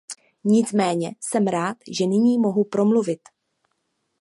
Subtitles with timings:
[0.43, 3.19] Nicméně jsem rád, že nyní mohu promluvit.